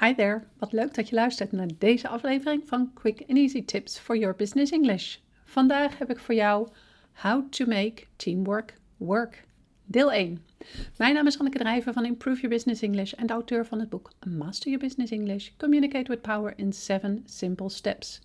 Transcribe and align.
Hi 0.00 0.14
there, 0.14 0.42
wat 0.58 0.72
leuk 0.72 0.94
dat 0.94 1.08
je 1.08 1.14
luistert 1.14 1.52
naar 1.52 1.68
deze 1.78 2.08
aflevering 2.08 2.68
van 2.68 2.90
Quick 2.94 3.20
and 3.28 3.38
Easy 3.38 3.64
Tips 3.64 3.98
for 3.98 4.16
Your 4.16 4.36
Business 4.36 4.72
English. 4.72 5.16
Vandaag 5.44 5.98
heb 5.98 6.10
ik 6.10 6.18
voor 6.18 6.34
jou 6.34 6.68
How 7.12 7.50
to 7.50 7.66
Make 7.66 8.04
Teamwork 8.16 8.78
Work, 8.96 9.44
deel 9.84 10.12
1. 10.12 10.44
Mijn 10.96 11.14
naam 11.14 11.26
is 11.26 11.38
Anneke 11.38 11.58
Drijver 11.58 11.92
van 11.92 12.04
Improve 12.04 12.40
Your 12.40 12.54
Business 12.54 12.82
English 12.82 13.12
en 13.12 13.26
de 13.26 13.32
auteur 13.32 13.66
van 13.66 13.80
het 13.80 13.88
boek 13.88 14.12
Master 14.26 14.70
Your 14.70 14.84
Business 14.84 15.12
English, 15.12 15.50
Communicate 15.56 16.10
with 16.10 16.22
Power 16.22 16.52
in 16.56 16.72
7 16.72 17.22
Simple 17.24 17.68
Steps. 17.68 18.20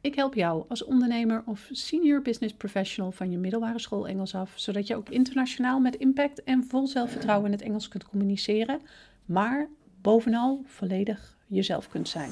Ik 0.00 0.14
help 0.14 0.34
jou 0.34 0.64
als 0.68 0.84
ondernemer 0.84 1.42
of 1.46 1.68
senior 1.70 2.22
business 2.22 2.54
professional 2.54 3.12
van 3.12 3.30
je 3.30 3.38
middelbare 3.38 3.78
school 3.78 4.08
Engels 4.08 4.34
af, 4.34 4.52
zodat 4.56 4.86
je 4.86 4.96
ook 4.96 5.08
internationaal 5.08 5.80
met 5.80 5.96
impact 5.96 6.42
en 6.42 6.64
vol 6.64 6.86
zelfvertrouwen 6.86 7.46
in 7.46 7.52
het 7.52 7.62
Engels 7.62 7.88
kunt 7.88 8.04
communiceren, 8.04 8.80
maar 9.24 9.68
bovenal 10.02 10.62
volledig 10.64 11.36
jezelf 11.46 11.88
kunt 11.88 12.08
zijn. 12.08 12.30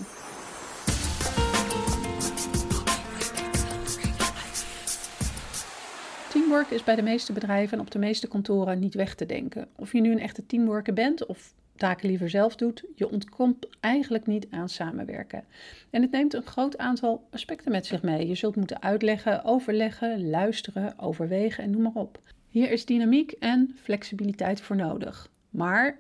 Teamwork 6.31 6.71
is 6.71 6.85
bij 6.85 6.96
de 6.96 7.03
meeste 7.03 7.32
bedrijven 7.32 7.79
en 7.79 7.85
op 7.85 7.91
de 7.91 7.99
meeste 7.99 8.29
kantoren 8.29 8.79
niet 8.79 8.94
weg 8.94 9.14
te 9.14 9.27
denken. 9.27 9.68
Of 9.77 9.93
je 9.93 10.00
nu 10.00 10.13
een 10.13 10.21
echte 10.21 10.46
teamworker 10.46 10.93
bent 10.93 11.27
of 11.27 11.53
taken 11.77 12.08
liever 12.08 12.31
zelf 12.31 12.57
doet, 12.57 12.85
je 12.94 13.11
ontkomt 13.11 13.67
eigenlijk 13.80 14.27
niet 14.27 14.46
aan 14.50 14.69
samenwerken. 14.69 15.44
En 15.91 16.03
het 16.03 16.11
neemt 16.11 16.35
een 16.35 16.46
groot 16.46 16.79
aantal 16.79 17.29
aspecten 17.30 17.72
met 17.72 17.86
zich 17.86 18.03
mee. 18.03 18.27
Je 18.27 18.35
zult 18.35 18.57
moeten 18.57 18.82
uitleggen, 18.82 19.44
overleggen, 19.44 20.30
luisteren, 20.30 20.99
overwegen 20.99 21.64
en 21.64 21.71
noem 21.71 21.82
maar 21.82 21.93
op. 21.94 22.21
Hier 22.49 22.71
is 22.71 22.85
dynamiek 22.85 23.30
en 23.30 23.77
flexibiliteit 23.82 24.61
voor 24.61 24.77
nodig. 24.77 25.30
Maar 25.50 25.99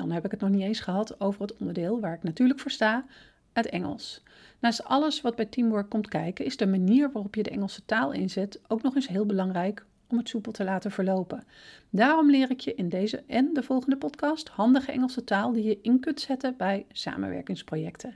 dan 0.00 0.10
heb 0.10 0.24
ik 0.24 0.30
het 0.30 0.40
nog 0.40 0.50
niet 0.50 0.62
eens 0.62 0.80
gehad 0.80 1.20
over 1.20 1.42
het 1.42 1.56
onderdeel 1.56 2.00
waar 2.00 2.14
ik 2.14 2.22
natuurlijk 2.22 2.60
voor 2.60 2.70
sta, 2.70 3.04
het 3.52 3.66
Engels. 3.66 4.22
Naast 4.60 4.84
alles 4.84 5.20
wat 5.20 5.36
bij 5.36 5.44
teamwork 5.44 5.90
komt 5.90 6.08
kijken, 6.08 6.44
is 6.44 6.56
de 6.56 6.66
manier 6.66 7.12
waarop 7.12 7.34
je 7.34 7.42
de 7.42 7.50
Engelse 7.50 7.84
taal 7.84 8.12
inzet 8.12 8.60
ook 8.68 8.82
nog 8.82 8.94
eens 8.94 9.08
heel 9.08 9.26
belangrijk 9.26 9.84
om 10.10 10.18
het 10.18 10.28
soepel 10.28 10.52
te 10.52 10.64
laten 10.64 10.90
verlopen. 10.90 11.44
Daarom 11.90 12.30
leer 12.30 12.50
ik 12.50 12.60
je 12.60 12.74
in 12.74 12.88
deze 12.88 13.22
en 13.26 13.50
de 13.52 13.62
volgende 13.62 13.96
podcast 13.96 14.48
handige 14.48 14.92
Engelse 14.92 15.24
taal 15.24 15.52
die 15.52 15.64
je 15.64 15.78
in 15.82 16.00
kunt 16.00 16.20
zetten 16.20 16.54
bij 16.56 16.86
samenwerkingsprojecten. 16.92 18.14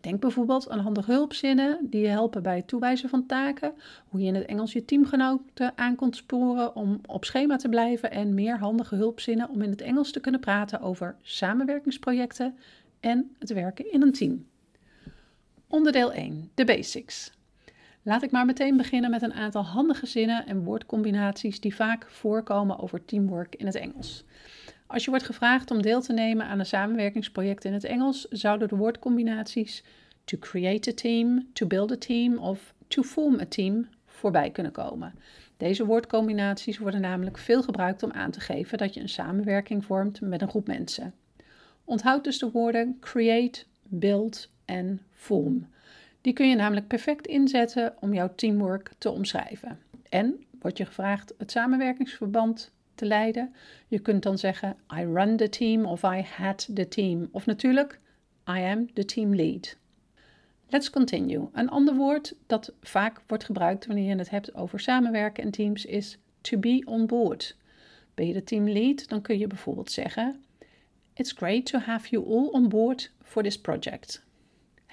Denk 0.00 0.20
bijvoorbeeld 0.20 0.68
aan 0.68 0.78
handige 0.78 1.12
hulpzinnen 1.12 1.78
die 1.82 2.00
je 2.00 2.08
helpen 2.08 2.42
bij 2.42 2.56
het 2.56 2.68
toewijzen 2.68 3.08
van 3.08 3.26
taken, 3.26 3.72
hoe 4.08 4.20
je 4.20 4.26
in 4.26 4.34
het 4.34 4.46
Engels 4.46 4.72
je 4.72 4.84
teamgenoten 4.84 5.72
aan 5.76 5.96
kunt 5.96 6.16
sporen 6.16 6.76
om 6.76 7.00
op 7.06 7.24
schema 7.24 7.56
te 7.56 7.68
blijven 7.68 8.10
en 8.10 8.34
meer 8.34 8.58
handige 8.58 8.94
hulpzinnen 8.94 9.48
om 9.48 9.62
in 9.62 9.70
het 9.70 9.80
Engels 9.80 10.12
te 10.12 10.20
kunnen 10.20 10.40
praten 10.40 10.80
over 10.80 11.16
samenwerkingsprojecten 11.22 12.58
en 13.00 13.34
het 13.38 13.52
werken 13.52 13.92
in 13.92 14.02
een 14.02 14.12
team. 14.12 14.46
Onderdeel 15.68 16.12
1, 16.12 16.50
de 16.54 16.64
basics. 16.64 17.33
Laat 18.06 18.22
ik 18.22 18.30
maar 18.30 18.44
meteen 18.44 18.76
beginnen 18.76 19.10
met 19.10 19.22
een 19.22 19.32
aantal 19.32 19.64
handige 19.64 20.06
zinnen 20.06 20.46
en 20.46 20.64
woordcombinaties 20.64 21.60
die 21.60 21.74
vaak 21.74 22.10
voorkomen 22.10 22.78
over 22.78 23.04
teamwork 23.04 23.54
in 23.54 23.66
het 23.66 23.74
Engels. 23.74 24.24
Als 24.86 25.04
je 25.04 25.10
wordt 25.10 25.24
gevraagd 25.24 25.70
om 25.70 25.82
deel 25.82 26.00
te 26.00 26.12
nemen 26.12 26.46
aan 26.46 26.58
een 26.58 26.66
samenwerkingsproject 26.66 27.64
in 27.64 27.72
het 27.72 27.84
Engels, 27.84 28.26
zouden 28.28 28.68
de 28.68 28.76
woordcombinaties 28.76 29.84
to 30.24 30.38
create 30.38 30.90
a 30.90 30.94
team, 30.94 31.48
to 31.52 31.66
build 31.66 31.92
a 31.92 31.96
team 31.96 32.38
of 32.38 32.74
to 32.88 33.02
form 33.02 33.40
a 33.40 33.46
team 33.46 33.88
voorbij 34.06 34.50
kunnen 34.50 34.72
komen. 34.72 35.14
Deze 35.56 35.86
woordcombinaties 35.86 36.78
worden 36.78 37.00
namelijk 37.00 37.38
veel 37.38 37.62
gebruikt 37.62 38.02
om 38.02 38.12
aan 38.12 38.30
te 38.30 38.40
geven 38.40 38.78
dat 38.78 38.94
je 38.94 39.00
een 39.00 39.08
samenwerking 39.08 39.84
vormt 39.84 40.20
met 40.20 40.42
een 40.42 40.48
groep 40.48 40.66
mensen. 40.66 41.14
Onthoud 41.84 42.24
dus 42.24 42.38
de 42.38 42.50
woorden 42.50 42.96
create, 43.00 43.64
build 43.82 44.50
en 44.64 45.00
form. 45.12 45.66
Die 46.24 46.32
kun 46.32 46.48
je 46.48 46.54
namelijk 46.54 46.86
perfect 46.86 47.26
inzetten 47.26 47.94
om 48.00 48.14
jouw 48.14 48.34
teamwork 48.34 48.90
te 48.98 49.10
omschrijven. 49.10 49.78
En 50.08 50.44
word 50.60 50.76
je 50.78 50.84
gevraagd 50.84 51.34
het 51.38 51.50
samenwerkingsverband 51.50 52.72
te 52.94 53.04
leiden. 53.04 53.54
Je 53.88 53.98
kunt 53.98 54.22
dan 54.22 54.38
zeggen 54.38 54.76
I 54.94 55.04
run 55.04 55.36
the 55.36 55.48
team 55.48 55.84
of 55.84 56.02
I 56.02 56.22
had 56.36 56.68
the 56.74 56.88
team. 56.88 57.28
Of 57.30 57.46
natuurlijk 57.46 58.00
I 58.48 58.60
am 58.60 58.92
the 58.92 59.04
team 59.04 59.34
lead. 59.34 59.76
Let's 60.68 60.90
continue. 60.90 61.48
Een 61.52 61.68
ander 61.68 61.94
woord 61.94 62.34
dat 62.46 62.72
vaak 62.80 63.20
wordt 63.26 63.44
gebruikt 63.44 63.86
wanneer 63.86 64.08
je 64.08 64.16
het 64.16 64.30
hebt 64.30 64.54
over 64.54 64.80
samenwerken 64.80 65.44
en 65.44 65.50
teams 65.50 65.84
is 65.84 66.18
to 66.40 66.58
be 66.58 66.82
on 66.84 67.06
board. 67.06 67.56
Ben 68.14 68.26
je 68.26 68.32
de 68.32 68.44
team 68.44 68.68
lead, 68.68 69.08
dan 69.08 69.22
kun 69.22 69.38
je 69.38 69.46
bijvoorbeeld 69.46 69.90
zeggen 69.90 70.44
It's 71.14 71.32
great 71.32 71.66
to 71.66 71.78
have 71.78 72.08
you 72.08 72.26
all 72.26 72.46
on 72.46 72.68
board 72.68 73.12
for 73.22 73.42
this 73.42 73.60
project. 73.60 74.23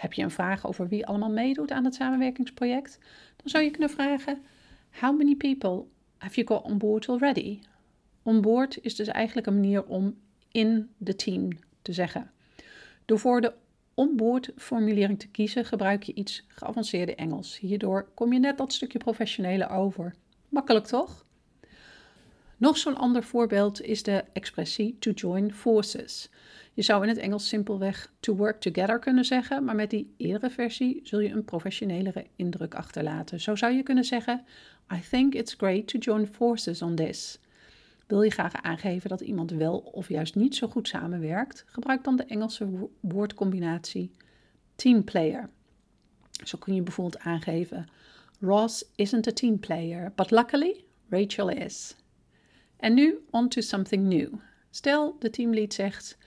Heb 0.02 0.14
je 0.14 0.24
een 0.24 0.32
vraag 0.32 0.68
over 0.68 0.88
wie 0.88 1.06
allemaal 1.06 1.32
meedoet 1.32 1.72
aan 1.72 1.86
het 1.86 1.96
samenwerkingsproject? 1.96 2.98
Dan 3.36 3.50
zou 3.50 3.64
je 3.64 3.72
kunnen 3.72 3.90
vragen: 3.90 4.42
How 5.00 5.18
many 5.18 5.36
people 5.36 5.84
have 6.18 6.36
you 6.36 6.48
got 6.48 6.72
on 6.72 6.78
board 6.78 7.10
already? 7.10 7.60
On 8.24 8.42
board 8.42 8.78
is 8.82 8.96
dus 8.96 9.08
eigenlijk 9.08 9.48
een 9.48 9.54
manier 9.54 9.86
om 9.86 10.18
in 10.52 10.90
de 10.98 11.16
team 11.16 11.50
te 11.82 11.94
zeggen. 11.94 12.32
Door 13.06 13.20
voor 13.20 13.42
de 13.42 13.54
onboard 13.94 14.52
formulering 14.58 15.20
te 15.20 15.28
kiezen, 15.28 15.66
gebruik 15.66 16.04
je 16.04 16.14
iets 16.14 16.46
geavanceerde 16.48 17.16
Engels. 17.16 17.60
Hierdoor 17.60 18.10
kom 18.14 18.34
je 18.34 18.40
net 18.40 18.58
dat 18.58 18.74
stukje 18.74 19.00
professionele 19.00 19.70
over. 19.70 20.16
Makkelijk 20.50 20.86
toch? 20.86 21.26
Nog 22.62 22.78
zo'n 22.78 22.98
ander 22.98 23.24
voorbeeld 23.24 23.82
is 23.82 24.04
de 24.04 24.24
expressie 24.34 24.98
to 25.00 25.12
join 25.12 25.54
forces. 25.54 26.30
Je 26.74 26.82
zou 26.82 27.04
in 27.04 27.10
het 27.10 27.18
Engels 27.18 27.48
simpelweg 27.48 28.14
to 28.20 28.36
work 28.36 28.60
together 28.60 29.00
kunnen 29.00 29.26
zeggen, 29.26 29.64
maar 29.64 29.76
met 29.76 29.90
die 29.90 30.14
eerdere 30.18 30.50
versie 30.50 31.00
zul 31.04 31.20
je 31.20 31.30
een 31.30 31.46
professionelere 31.46 32.26
indruk 32.36 32.76
achterlaten. 32.76 33.40
Zo 33.40 33.56
zou 33.56 33.74
je 33.74 33.84
kunnen 33.84 34.04
zeggen: 34.04 34.44
I 34.94 35.00
think 35.10 35.34
it's 35.34 35.54
great 35.54 35.88
to 35.88 35.98
join 35.98 36.28
forces 36.28 36.82
on 36.82 36.96
this. 36.96 37.40
Wil 38.08 38.22
je 38.22 38.32
graag 38.32 38.62
aangeven 38.62 39.10
dat 39.10 39.22
iemand 39.22 39.52
wel 39.52 39.78
of 39.78 40.10
juist 40.10 40.36
niet 40.36 40.56
zo 40.56 40.68
goed 40.68 40.88
samenwerkt, 40.88 41.64
gebruik 41.68 42.04
dan 42.04 42.16
de 42.16 42.26
Engelse 42.26 42.90
woordcombinatie 43.00 44.12
team 44.76 45.04
player. 45.04 45.50
Zo 46.44 46.58
kun 46.58 46.76
je 46.76 46.82
bijvoorbeeld 46.82 47.24
aangeven: 47.24 47.88
Ross 48.40 48.86
isn't 48.96 49.28
a 49.28 49.32
team 49.32 49.60
player, 49.60 50.12
but 50.16 50.32
luckily 50.32 50.84
Rachel 51.10 51.50
is. 51.50 51.96
En 52.82 52.94
nu 52.94 53.26
on 53.30 53.48
to 53.48 53.62
something 53.62 54.08
new. 54.08 54.34
Stel, 54.70 55.16
de 55.20 55.30
teamlead 55.30 55.74
zegt: 55.74 56.18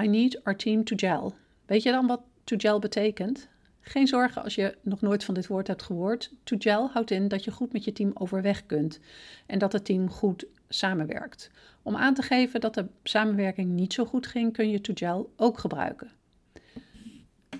I 0.00 0.06
need 0.06 0.44
our 0.44 0.56
team 0.56 0.84
to 0.84 0.96
gel. 0.96 1.34
Weet 1.66 1.82
je 1.82 1.90
dan 1.90 2.06
wat 2.06 2.22
to 2.44 2.56
gel 2.58 2.78
betekent? 2.78 3.48
Geen 3.80 4.06
zorgen 4.06 4.42
als 4.42 4.54
je 4.54 4.76
nog 4.82 5.00
nooit 5.00 5.24
van 5.24 5.34
dit 5.34 5.46
woord 5.46 5.66
hebt 5.66 5.82
gehoord. 5.82 6.32
To 6.44 6.56
gel 6.58 6.88
houdt 6.88 7.10
in 7.10 7.28
dat 7.28 7.44
je 7.44 7.50
goed 7.50 7.72
met 7.72 7.84
je 7.84 7.92
team 7.92 8.10
overweg 8.14 8.66
kunt 8.66 9.00
en 9.46 9.58
dat 9.58 9.72
het 9.72 9.84
team 9.84 10.10
goed 10.10 10.46
samenwerkt. 10.68 11.50
Om 11.82 11.96
aan 11.96 12.14
te 12.14 12.22
geven 12.22 12.60
dat 12.60 12.74
de 12.74 12.86
samenwerking 13.02 13.70
niet 13.70 13.92
zo 13.92 14.04
goed 14.04 14.26
ging, 14.26 14.52
kun 14.52 14.70
je 14.70 14.80
to 14.80 14.92
gel 14.96 15.32
ook 15.36 15.58
gebruiken. 15.58 16.10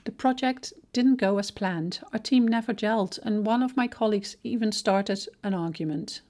The 0.03 0.13
project 0.13 0.75
didn't 0.91 1.23
go 1.23 1.39
as 1.39 1.53
planned. 1.53 2.03
Our 2.11 2.21
team 2.21 2.45
never 2.45 2.75
gelled 2.77 3.23
and 3.23 3.47
one 3.47 3.65
of 3.65 3.75
my 3.75 3.89
colleagues 3.89 4.37
even 4.43 4.73
started 4.73 5.35
an 5.41 5.55
argument. 5.55 6.25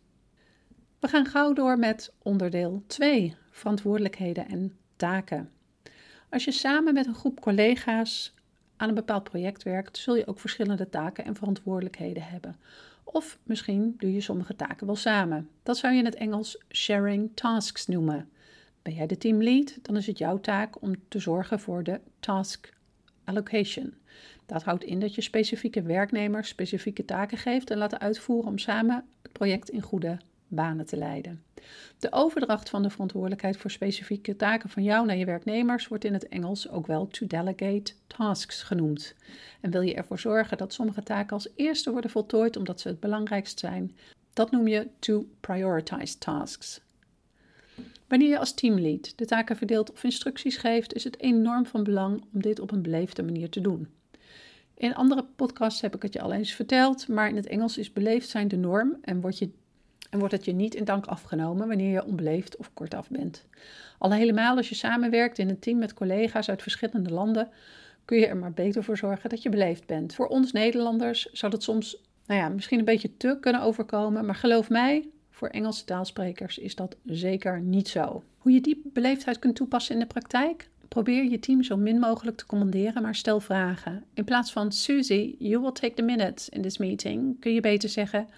We 1.03 1.09
gaan 1.09 1.27
gauw 1.27 1.53
door 1.53 1.79
met 1.79 2.13
onderdeel 2.19 2.83
2: 2.87 3.35
verantwoordelijkheden 3.51 4.49
en 4.49 4.77
taken. 4.97 5.51
Als 6.31 6.45
je 6.45 6.51
samen 6.51 6.95
met 6.95 7.07
een 7.07 7.15
groep 7.15 7.41
collega's 7.41 8.35
aan 8.77 8.89
een 8.89 8.95
bepaald 8.95 9.25
project 9.25 9.63
werkt, 9.63 9.97
zul 9.97 10.17
je 10.17 10.27
ook 10.27 10.41
verschillende 10.41 10.89
taken 10.89 11.25
en 11.25 11.35
verantwoordelijkheden 11.35 12.23
hebben. 12.23 12.57
Of 13.05 13.39
misschien 13.43 13.95
doe 13.99 14.13
je 14.13 14.21
sommige 14.21 14.57
taken 14.57 14.87
wel 14.87 14.97
samen. 14.97 15.49
Dat 15.63 15.77
zou 15.77 15.93
je 15.93 15.99
in 15.99 16.05
het 16.05 16.15
Engels 16.15 16.59
sharing 16.69 17.31
tasks 17.35 17.87
noemen. 17.87 18.29
Ben 18.83 18.95
jij 18.95 19.07
de 19.07 19.19
teamlead, 19.19 19.79
dan 19.83 19.97
is 19.97 20.07
het 20.07 20.19
jouw 20.19 20.41
taak 20.41 20.83
om 20.83 20.95
te 21.09 21.19
zorgen 21.19 21.61
voor 21.61 21.83
de 21.83 22.01
task 22.21 22.73
allocation. 23.25 23.95
Dat 24.47 24.63
houdt 24.63 24.85
in 24.85 25.01
dat 25.01 25.15
je 25.15 25.21
specifieke 25.21 25.83
werknemers 25.83 26.49
specifieke 26.49 27.05
taken 27.05 27.39
geeft 27.39 27.71
en 27.71 27.79
laat 27.79 27.99
uitvoeren 27.99 28.51
om 28.51 28.59
samen 28.59 29.05
het 29.23 29.33
project 29.33 29.71
in 29.71 29.83
goede 29.83 30.19
banen 30.55 30.87
te 30.87 30.97
leiden. 30.97 31.43
De 31.99 32.13
overdracht 32.13 32.69
van 32.69 32.83
de 32.83 32.91
verantwoordelijkheid 32.91 33.57
voor 33.57 33.71
specifieke 33.71 34.37
taken 34.37 34.69
van 34.69 34.83
jou 34.83 35.07
naar 35.07 35.17
je 35.17 35.25
werknemers 35.25 35.89
wordt 35.89 36.05
in 36.05 36.13
het 36.13 36.29
Engels 36.29 36.69
ook 36.69 36.87
wel 36.87 37.07
to 37.07 37.27
delegate 37.27 37.93
tasks 38.07 38.63
genoemd. 38.63 39.15
En 39.61 39.71
wil 39.71 39.81
je 39.81 39.95
ervoor 39.95 40.19
zorgen 40.19 40.59
dat 40.59 40.73
sommige 40.73 41.03
taken 41.03 41.33
als 41.33 41.49
eerste 41.55 41.91
worden 41.91 42.11
voltooid 42.11 42.57
omdat 42.57 42.81
ze 42.81 42.89
het 42.89 43.01
belangrijkst 43.01 43.59
zijn, 43.59 43.97
dat 44.33 44.51
noem 44.51 44.69
je 44.69 44.89
to 44.99 45.27
prioritize 45.41 46.19
tasks. 46.19 46.81
Wanneer 48.09 48.29
je 48.29 48.39
als 48.39 48.55
teamlead 48.55 49.13
de 49.17 49.25
taken 49.25 49.57
verdeelt 49.57 49.93
of 49.93 50.05
instructies 50.05 50.57
geeft, 50.57 50.95
is 50.95 51.05
het 51.05 51.21
enorm 51.21 51.67
van 51.67 51.85
belang 51.85 52.25
om 52.33 52.43
dit 52.43 52.61
op 52.61 52.71
een 52.71 52.83
beleefde 52.83 53.23
manier 53.23 53.51
te 53.51 53.61
doen. 53.61 53.89
In 54.75 54.95
andere 54.95 55.25
podcasts 55.37 55.81
heb 55.81 55.95
ik 55.95 56.03
het 56.03 56.13
je 56.13 56.21
al 56.21 56.33
eens 56.33 56.53
verteld, 56.53 57.09
maar 57.09 57.29
in 57.29 57.37
het 57.37 57.47
Engels 57.47 57.79
is 57.79 57.93
beleefd 57.93 58.29
zijn 58.29 58.49
de 58.49 58.57
norm 58.57 58.97
en 59.03 59.21
word 59.21 59.39
je 59.39 59.51
en 60.13 60.19
wordt 60.19 60.35
het 60.35 60.45
je 60.45 60.53
niet 60.53 60.75
in 60.75 60.85
dank 60.85 61.07
afgenomen 61.07 61.69
wanneer 61.69 61.93
je 61.93 62.05
onbeleefd 62.05 62.57
of 62.57 62.71
kortaf 62.75 63.09
bent. 63.09 63.45
Al 63.99 64.13
helemaal 64.13 64.57
als 64.57 64.69
je 64.69 64.75
samenwerkt 64.75 65.39
in 65.39 65.49
een 65.49 65.59
team 65.59 65.79
met 65.79 65.95
collega's 65.95 66.49
uit 66.49 66.63
verschillende 66.63 67.11
landen, 67.11 67.49
kun 68.05 68.19
je 68.19 68.27
er 68.27 68.37
maar 68.37 68.53
beter 68.53 68.85
voor 68.85 68.97
zorgen 68.97 69.31
dat 69.31 69.43
je 69.43 69.49
beleefd 69.49 69.87
bent. 69.87 70.15
Voor 70.15 70.27
ons 70.27 70.53
Nederlanders 70.53 71.31
zou 71.33 71.53
dat 71.53 71.63
soms 71.63 71.97
nou 72.27 72.41
ja, 72.41 72.49
misschien 72.49 72.79
een 72.79 72.85
beetje 72.85 73.17
te 73.17 73.37
kunnen 73.41 73.63
overkomen, 73.63 74.27
maar 74.27 74.35
geloof 74.35 74.69
mij, 74.69 75.09
voor 75.31 75.49
Engelse 75.49 75.85
taalsprekers 75.85 76.59
is 76.59 76.75
dat 76.75 76.97
zeker 77.05 77.61
niet 77.61 77.89
zo. 77.89 78.23
Hoe 78.39 78.53
je 78.53 78.61
die 78.61 78.83
beleefdheid 78.85 79.39
kunt 79.39 79.57
toepassen 79.57 79.95
in 79.95 80.01
de 80.01 80.07
praktijk? 80.07 80.69
Probeer 80.89 81.25
je 81.25 81.39
team 81.39 81.63
zo 81.63 81.77
min 81.77 81.99
mogelijk 81.99 82.37
te 82.37 82.47
commanderen, 82.47 83.03
maar 83.03 83.15
stel 83.15 83.41
vragen. 83.41 84.05
In 84.15 84.25
plaats 84.25 84.53
van 84.53 84.73
Susie, 84.73 85.37
you 85.39 85.61
will 85.61 85.73
take 85.73 85.95
the 85.95 86.03
minutes 86.03 86.49
in 86.49 86.63
this 86.63 86.79
meeting, 86.79 87.41
kun 87.41 87.55
je 87.55 87.61
beter 87.61 87.89
zeggen: 87.89 88.29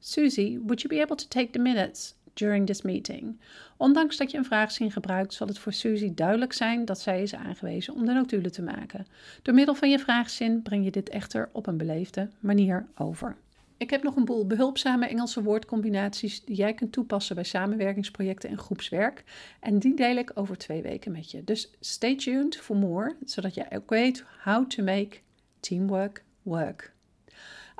Susie, 0.00 0.58
would 0.58 0.80
you 0.80 0.94
be 0.94 1.02
able 1.02 1.16
to 1.16 1.28
take 1.28 1.50
the 1.50 1.58
minutes 1.58 2.14
during 2.34 2.66
this 2.66 2.82
meeting? 2.82 3.40
Ondanks 3.76 4.16
dat 4.16 4.30
je 4.30 4.38
een 4.38 4.44
vraagzin 4.44 4.90
gebruikt, 4.90 5.34
zal 5.34 5.46
het 5.46 5.58
voor 5.58 5.72
Susie 5.72 6.14
duidelijk 6.14 6.52
zijn 6.52 6.84
dat 6.84 7.00
zij 7.00 7.22
is 7.22 7.34
aangewezen 7.34 7.94
om 7.94 8.04
de 8.04 8.12
notulen 8.12 8.52
te 8.52 8.62
maken. 8.62 9.06
Door 9.42 9.54
middel 9.54 9.74
van 9.74 9.90
je 9.90 9.98
vraagzin 9.98 10.62
breng 10.62 10.84
je 10.84 10.90
dit 10.90 11.08
echter 11.08 11.48
op 11.52 11.66
een 11.66 11.76
beleefde 11.76 12.28
manier 12.40 12.86
over. 12.94 13.36
Ik 13.76 13.90
heb 13.90 14.02
nog 14.02 14.16
een 14.16 14.24
boel 14.24 14.46
behulpzame 14.46 15.06
Engelse 15.06 15.42
woordcombinaties 15.42 16.44
die 16.44 16.56
jij 16.56 16.74
kunt 16.74 16.92
toepassen 16.92 17.34
bij 17.34 17.44
samenwerkingsprojecten 17.44 18.50
en 18.50 18.58
groepswerk. 18.58 19.24
En 19.60 19.78
die 19.78 19.94
deel 19.94 20.16
ik 20.16 20.30
over 20.34 20.58
twee 20.58 20.82
weken 20.82 21.12
met 21.12 21.30
je. 21.30 21.44
Dus 21.44 21.70
stay 21.80 22.16
tuned 22.16 22.56
for 22.56 22.76
more, 22.76 23.16
zodat 23.24 23.54
jij 23.54 23.66
ook 23.70 23.90
weet 23.90 24.24
how 24.44 24.66
to 24.66 24.82
make 24.82 25.18
teamwork 25.60 26.24
work. 26.42 26.92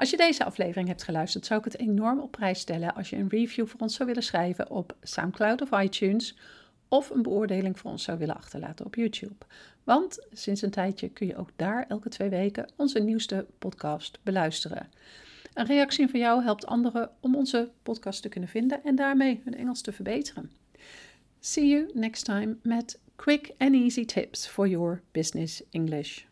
Als 0.00 0.10
je 0.10 0.16
deze 0.16 0.44
aflevering 0.44 0.88
hebt 0.88 1.02
geluisterd, 1.02 1.46
zou 1.46 1.58
ik 1.58 1.64
het 1.64 1.78
enorm 1.78 2.20
op 2.20 2.30
prijs 2.30 2.60
stellen 2.60 2.94
als 2.94 3.10
je 3.10 3.16
een 3.16 3.28
review 3.28 3.66
voor 3.66 3.80
ons 3.80 3.94
zou 3.94 4.08
willen 4.08 4.22
schrijven 4.22 4.70
op 4.70 4.96
SoundCloud 5.02 5.62
of 5.62 5.80
iTunes 5.80 6.36
of 6.88 7.10
een 7.10 7.22
beoordeling 7.22 7.78
voor 7.78 7.90
ons 7.90 8.02
zou 8.02 8.18
willen 8.18 8.36
achterlaten 8.36 8.86
op 8.86 8.94
YouTube. 8.94 9.34
Want 9.84 10.26
sinds 10.32 10.62
een 10.62 10.70
tijdje 10.70 11.08
kun 11.08 11.26
je 11.26 11.36
ook 11.36 11.50
daar 11.56 11.84
elke 11.88 12.08
twee 12.08 12.28
weken 12.28 12.70
onze 12.76 12.98
nieuwste 12.98 13.46
podcast 13.58 14.18
beluisteren. 14.22 14.88
Een 15.54 15.66
reactie 15.66 16.08
van 16.08 16.20
jou 16.20 16.42
helpt 16.42 16.66
anderen 16.66 17.10
om 17.20 17.36
onze 17.36 17.70
podcast 17.82 18.22
te 18.22 18.28
kunnen 18.28 18.50
vinden 18.50 18.84
en 18.84 18.94
daarmee 18.94 19.40
hun 19.44 19.54
Engels 19.54 19.80
te 19.80 19.92
verbeteren. 19.92 20.50
See 21.40 21.66
you 21.66 21.90
next 21.94 22.24
time 22.24 22.56
met 22.62 22.98
quick 23.16 23.54
and 23.58 23.74
easy 23.74 24.04
tips 24.04 24.46
for 24.46 24.68
your 24.68 25.02
business 25.12 25.62
English. 25.70 26.29